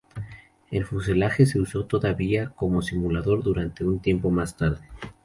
El 0.71 0.83
fuselaje 0.85 1.45
se 1.45 1.59
usó 1.59 1.85
todavía 1.85 2.49
como 2.55 2.81
simulador 2.81 3.43
durante 3.43 3.85
un 3.85 3.99
tiempo 3.99 4.31
más 4.31 4.57
tarde. 4.57 4.81